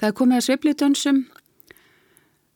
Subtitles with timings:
[0.00, 1.16] Það er komið að sveifludönsum.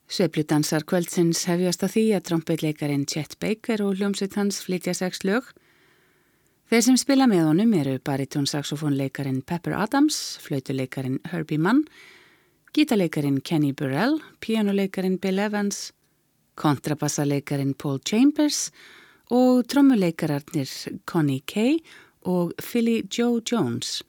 [0.08, 5.51] Sveifludansar kvöldsins hefjast að því að trombitleikarin Chet Baker og hljómsveit hans flytja sex lög.
[6.72, 11.83] Þeir sem spila með honum eru baritónsaxofónleikarin Pepper Adams, flautuleikarin Herbie Mann,
[12.72, 15.90] gítarleikarin Kenny Burrell, pianoleikarin Bill Evans,
[16.56, 18.70] kontrabassaleikarin Paul Chambers
[19.29, 20.72] og trommuleikararnir
[21.04, 21.76] Connie Kay
[22.24, 24.00] og Philly Joe Jones.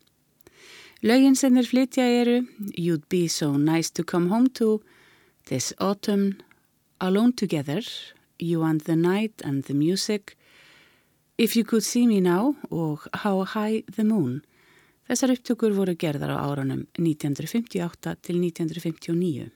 [1.05, 2.39] Lögin sem þeir flytja eru
[2.73, 4.81] You'd be so nice to come home to,
[5.45, 6.39] This autumn,
[6.99, 7.83] Alone together,
[8.39, 10.35] You and the night and the music,
[11.37, 14.41] If you could see me now og How high the moon.
[15.05, 19.51] Þessar upptökur voru gerðar á árunum 1958 til 1959.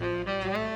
[0.00, 0.67] Mm-hmm.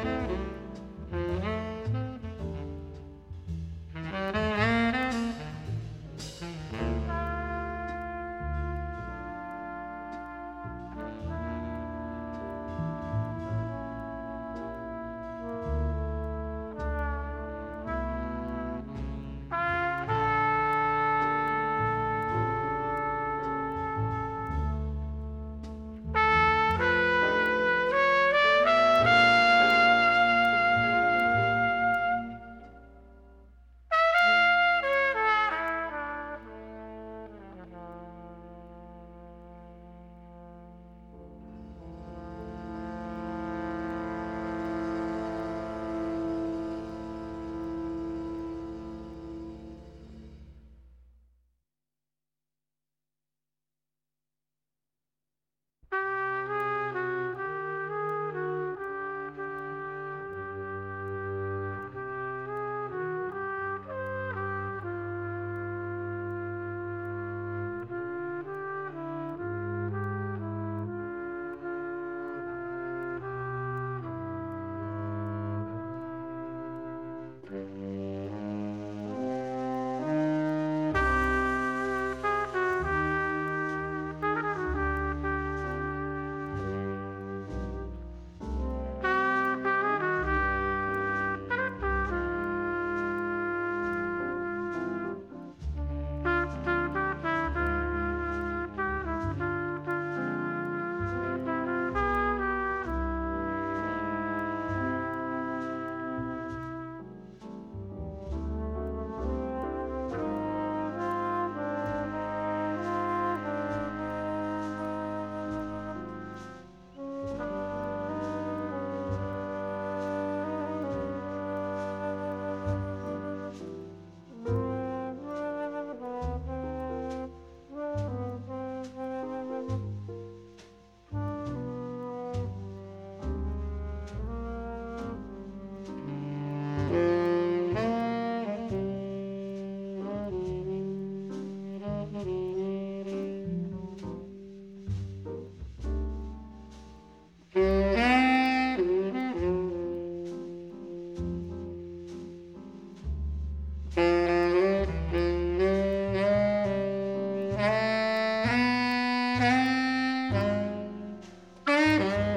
[160.33, 162.32] Música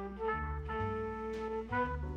[2.03, 2.10] you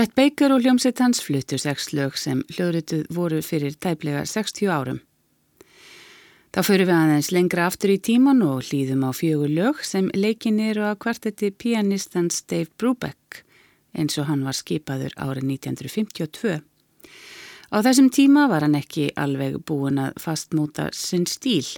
[0.00, 5.00] Chet Baker og hljómsett hans fluttu sex lög sem hljóðrituð voru fyrir tæplega 60 árum.
[6.56, 10.56] Þá fyrir við aðeins lengra aftur í tíman og hlýðum á fjögur lög sem leikin
[10.70, 13.42] eru að kvartetti pianistans Dave Brubeck
[13.92, 16.56] eins og hann var skipaður árið 1952.
[17.68, 21.68] Á þessum tíma var hann ekki alveg búin að fastmúta sinn stíl.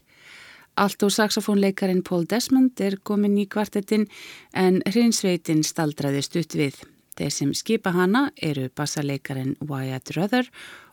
[0.79, 4.07] Allt og saxofónleikarin Paul Desmond er komin í kvartettin
[4.55, 6.85] en hrinsveitin staldraði stutt við.
[7.19, 10.49] Þeir sem skipa hana eru bassaleikarin Wyatt Ruther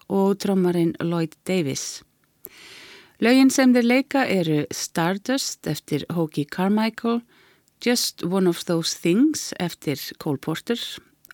[0.10, 2.02] og trommarin Lloyd Davis.
[3.20, 7.22] Laugin sem þeir leika eru Stardust eftir Hokie Carmichael,
[7.84, 10.80] Just One of Those Things eftir Cole Porter,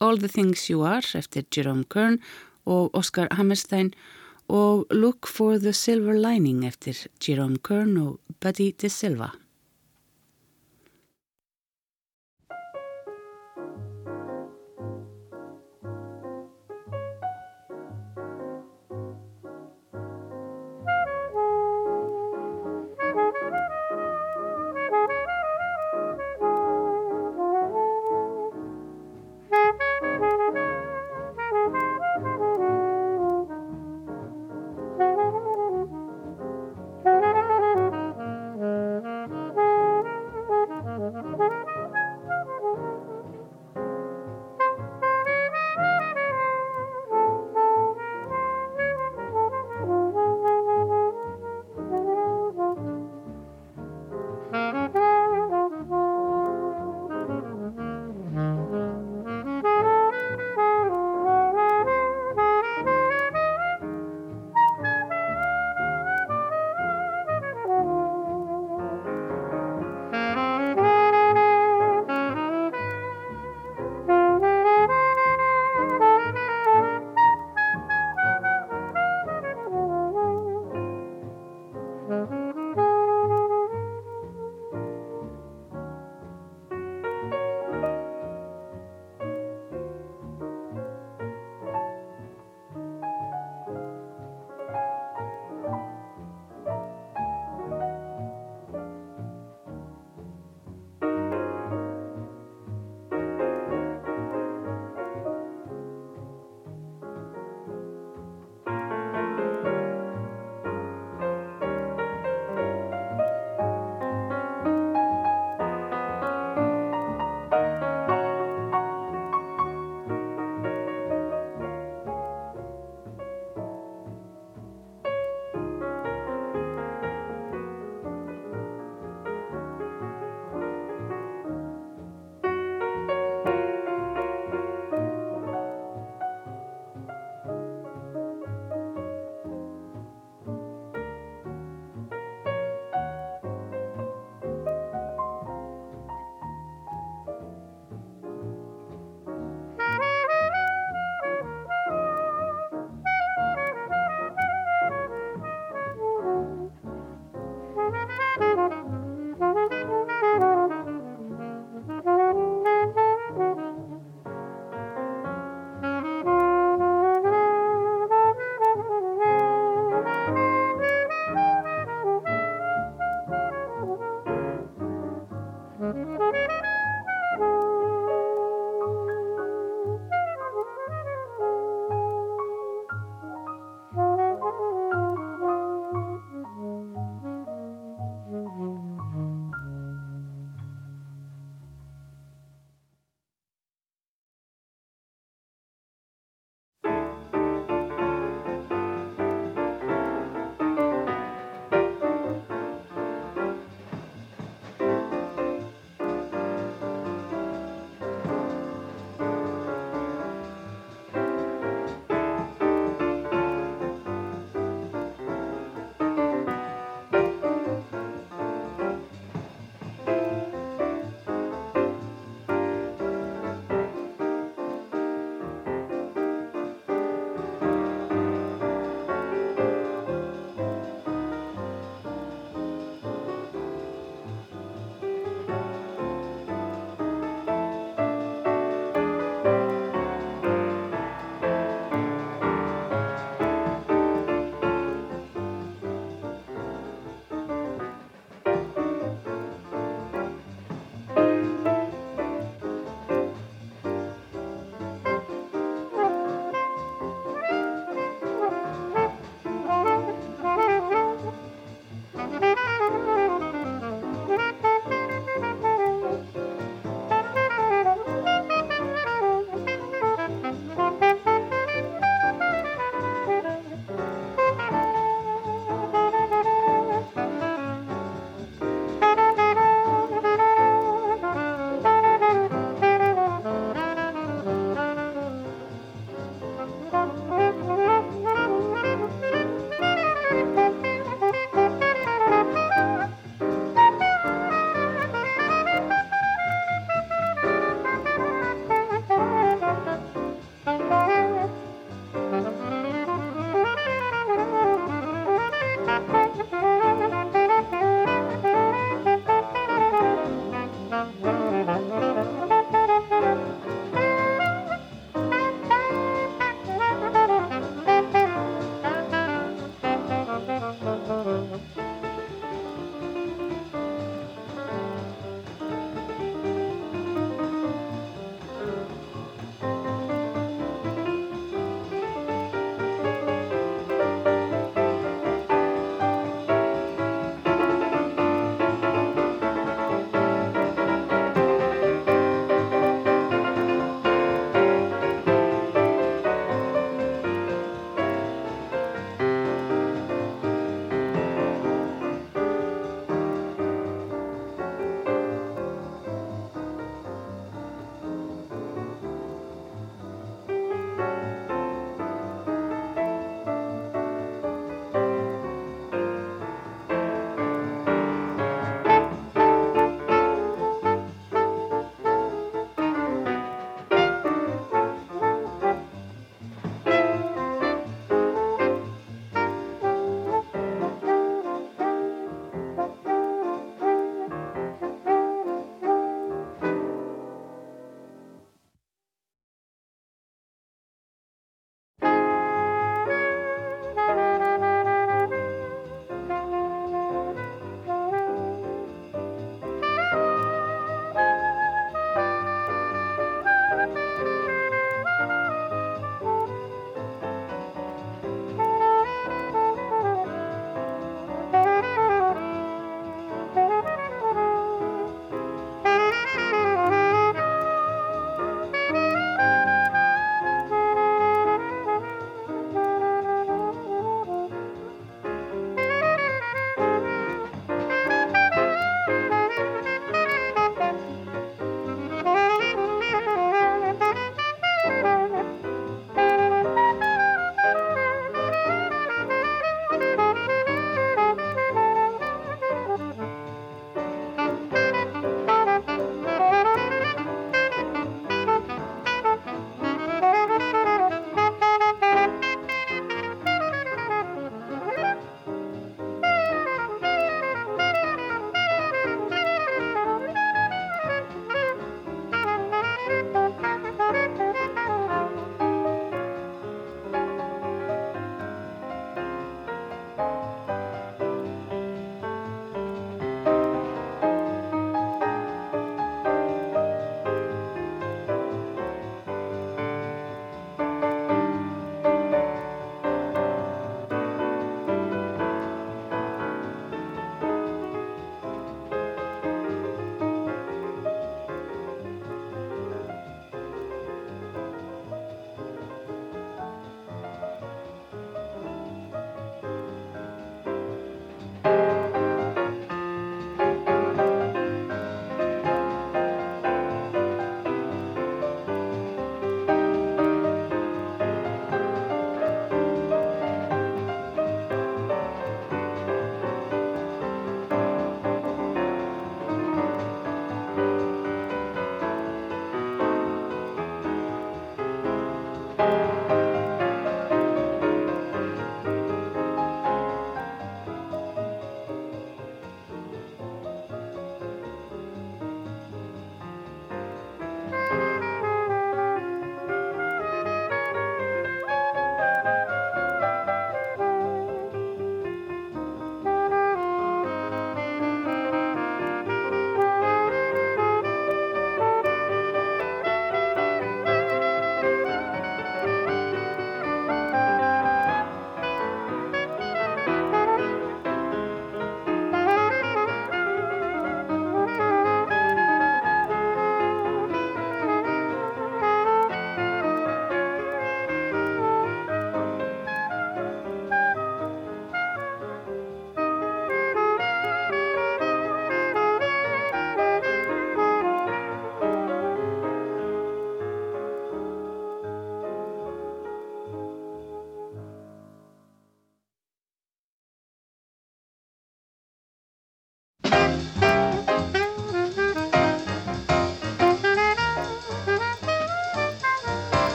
[0.00, 2.20] All the Things You Are eftir Jerome Kern
[2.66, 3.92] og Oscar Hammerstein
[4.48, 9.32] og Look for the Silver Lining eftir Jerome Kern og Buddy DeSilva.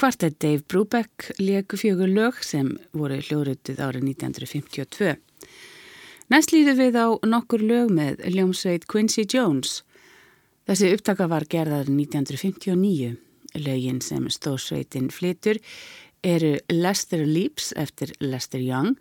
[0.00, 5.10] Kvartett Dave Brubeck leku fjögur lög sem voru hljórutuð árið 1952.
[6.32, 9.82] Næst líðu við á nokkur lög með ljómsveit Quincy Jones.
[10.64, 13.18] Þessi upptaka var gerðar 1959.
[13.60, 15.60] Lögin sem stórsveitin flitur
[16.24, 18.96] eru Lester Leaps eftir Lester Young,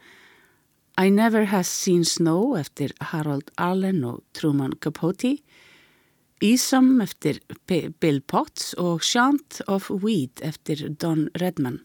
[1.00, 5.38] I Never Has Seen Snow eftir Harold Allen og Truman Capote,
[6.40, 11.82] Ísam eftir Bill Potts og Shant of Weed eftir Don Redman.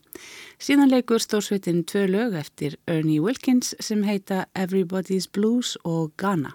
[0.63, 6.55] Síðan leikur stórsveitin tvö lög eftir Ernie Wilkins sem heita Everybody's Blues og Ghana.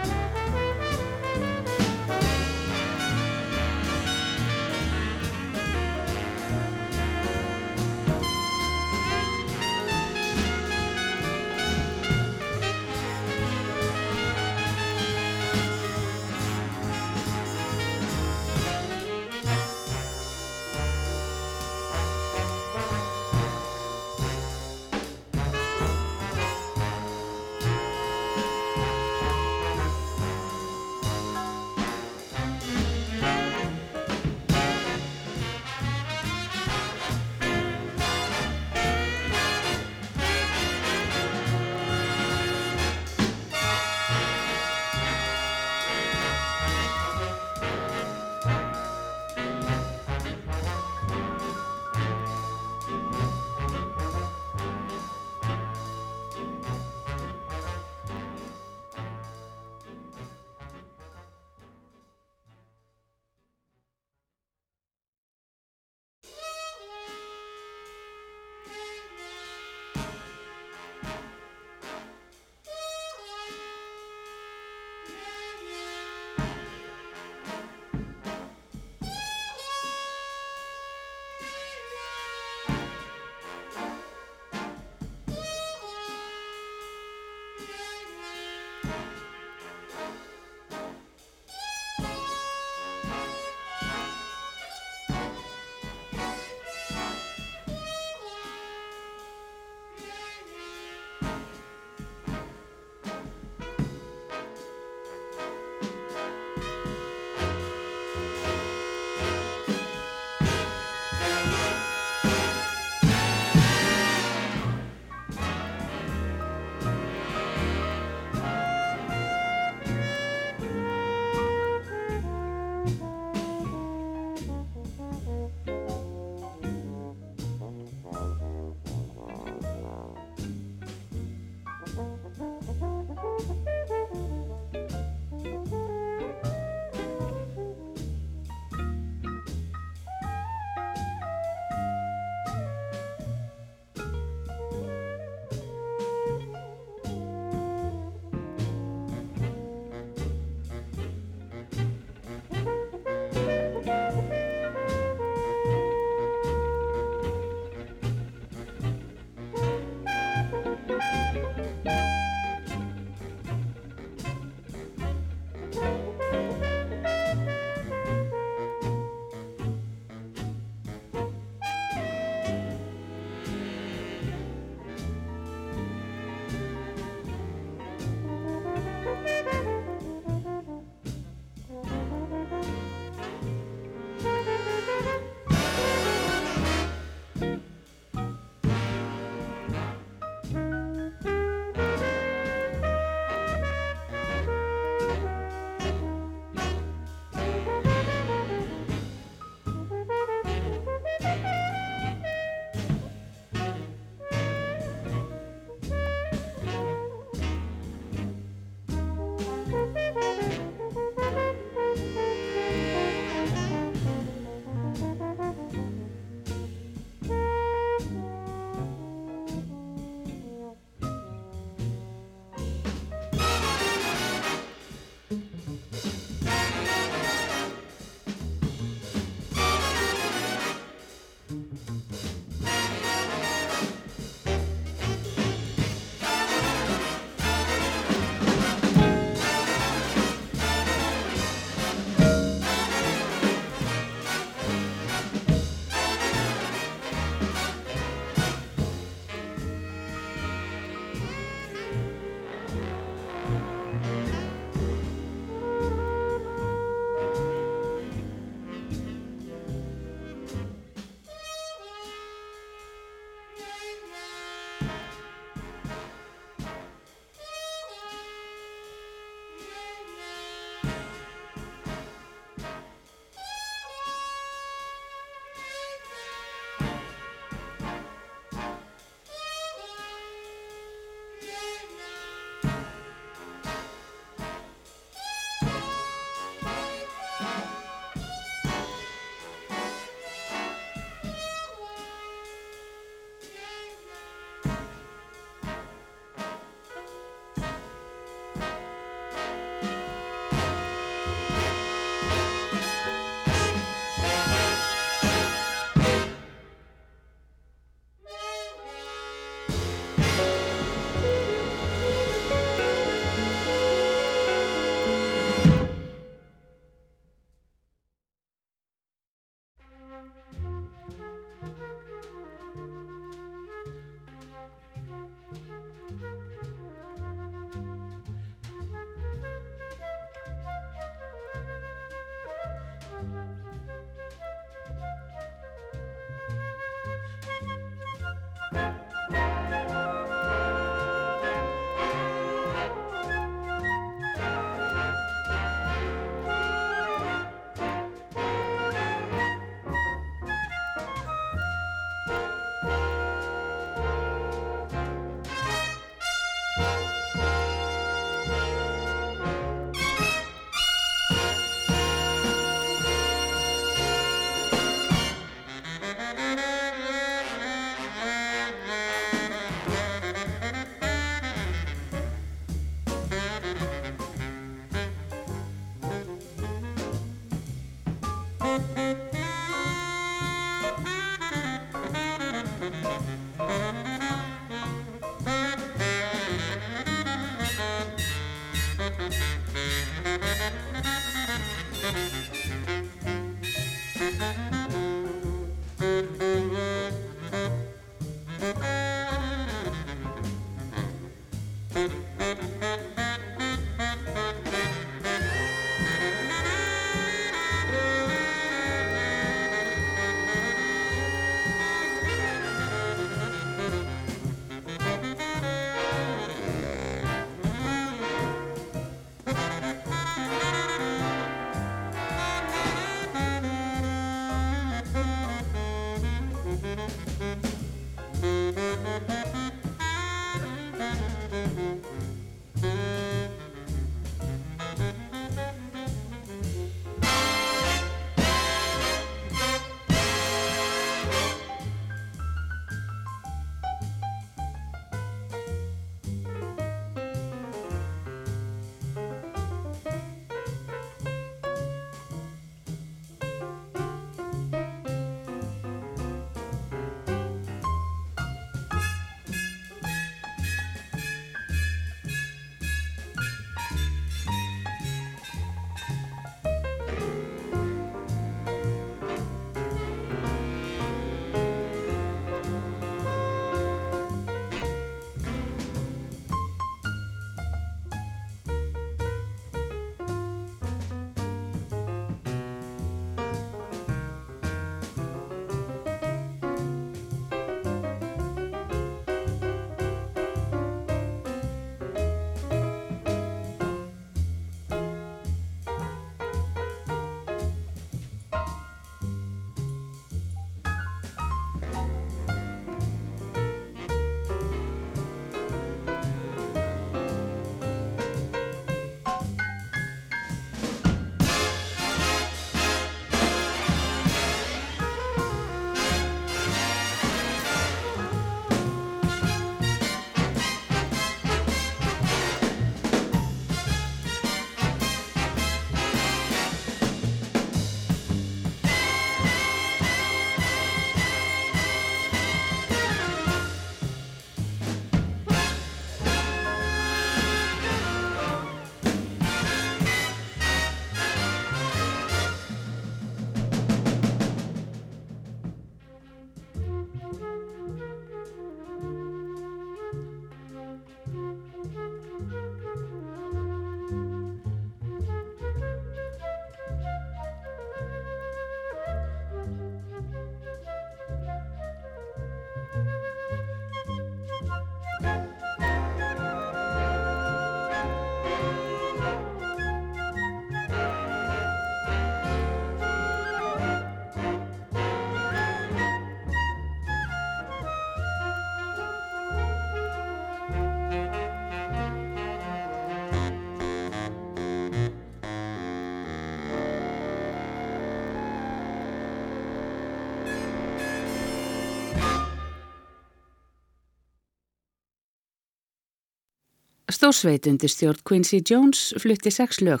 [597.20, 600.00] Stórsveit undir stjórn Quincy Jones flutti sex lög.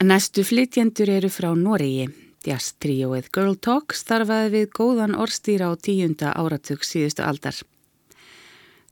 [0.00, 2.06] Næstu flytjendur eru frá Noregi.
[2.46, 7.58] Jazz tríóið Girl Talk starfaði við góðan orstýra á tíunda áratug síðustu aldar.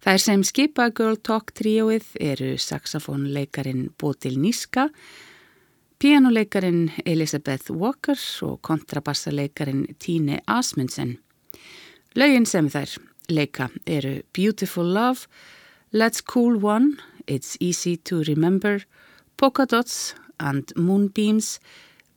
[0.05, 4.91] Þær sem skipa Girl Talk tríóið eru saxofónleikarin Bodil Níska,
[6.05, 11.17] pianoleikarin Elisabeth Walker og kontrabassaleikarin Tíne Asmundsen.
[12.13, 12.93] Laugin sem þær
[13.33, 15.25] leika eru Beautiful Love,
[15.93, 18.85] Let's Cool One, It's Easy to Remember,
[19.37, 21.59] Polka Dots and Moonbeams,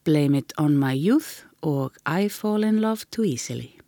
[0.04, 3.83] Blame It On My Youth og I Fall In Love Too Easily.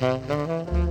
[0.00, 0.87] Mm-hmm.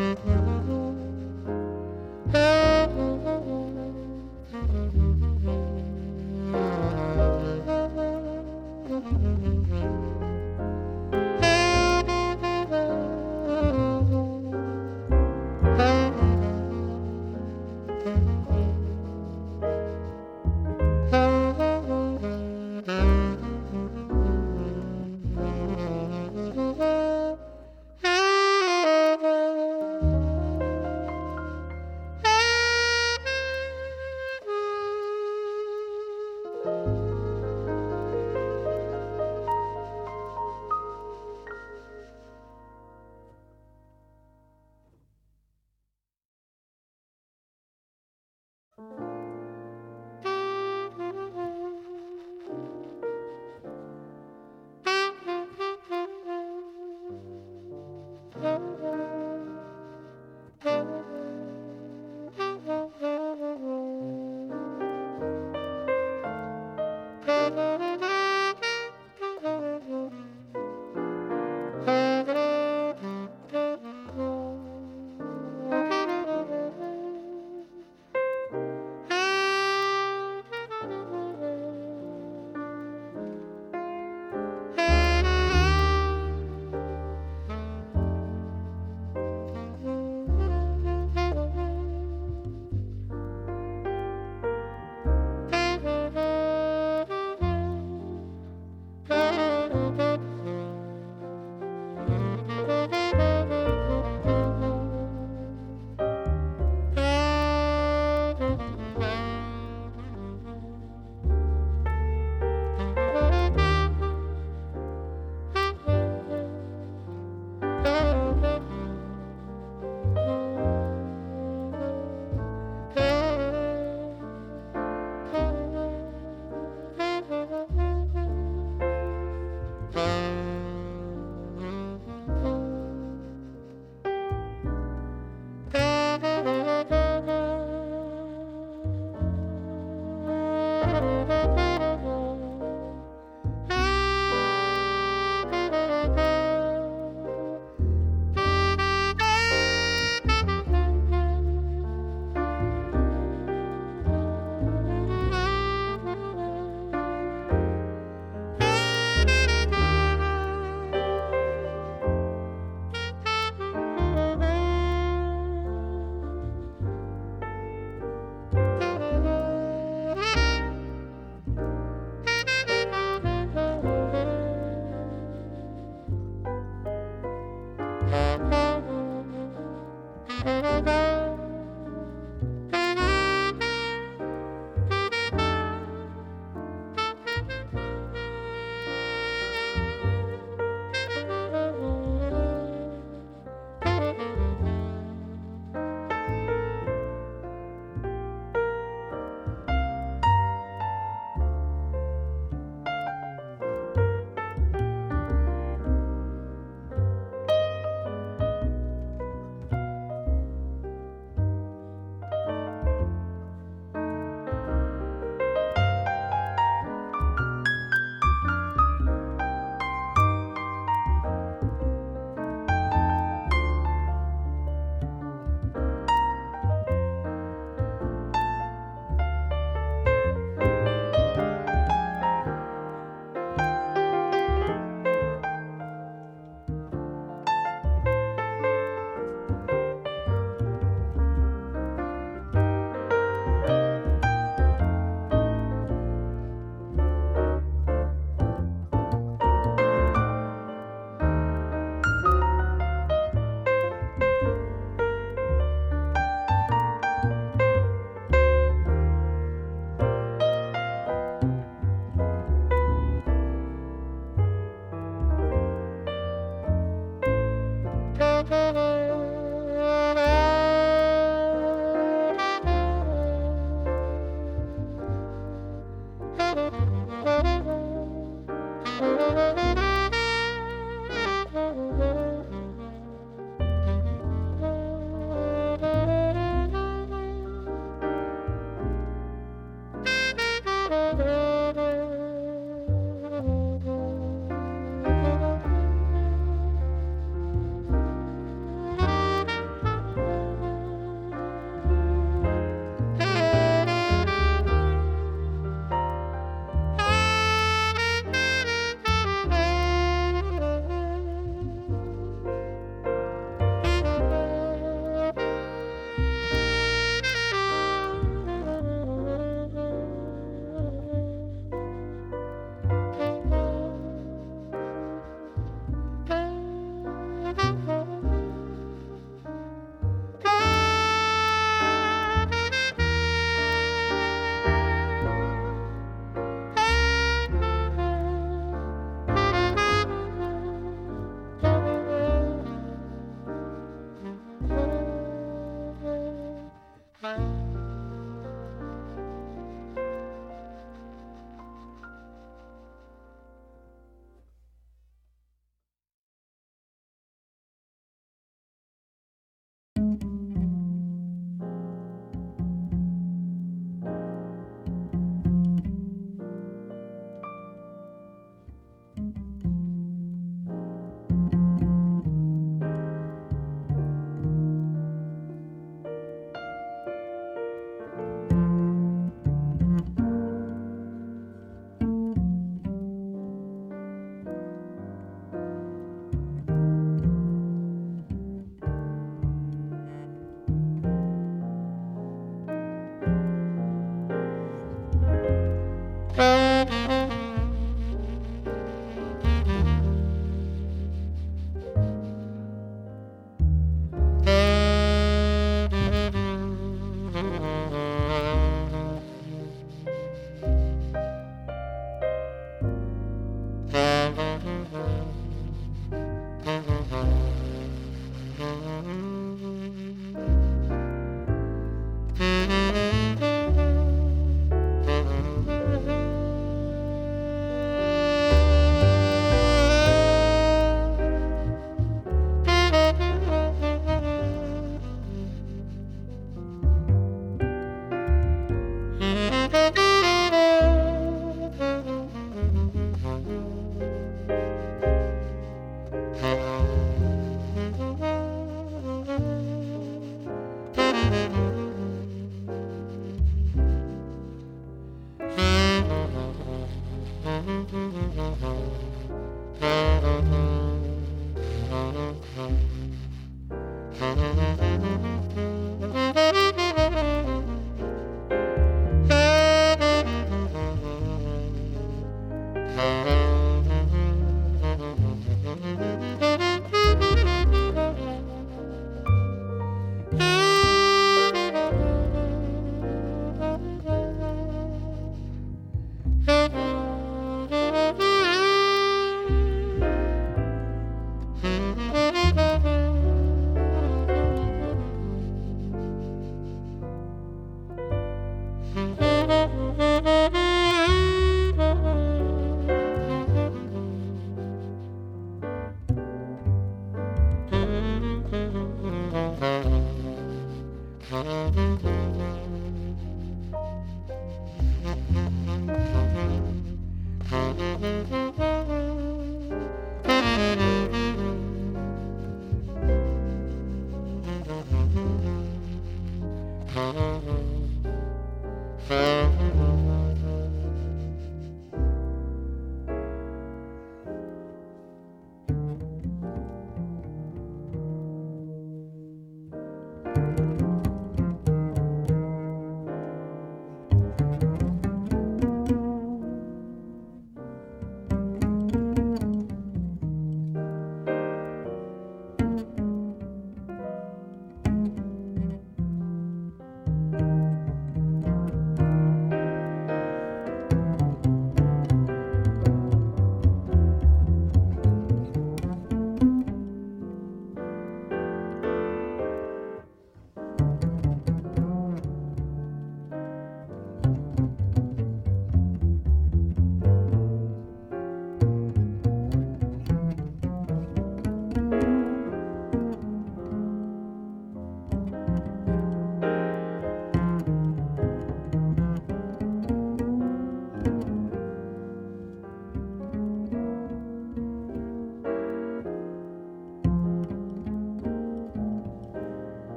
[0.00, 0.49] Mm-hmm.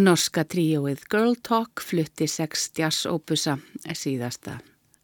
[0.00, 3.58] Norska tríóið Girl Talk flutti sex jazz-ópusa.
[3.92, 4.54] Síðasta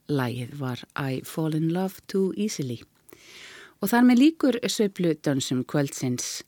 [0.09, 2.79] lægið var I Fall in Love Too Easily.
[3.85, 6.41] Og þar með líkur söplu dansum kvöldsins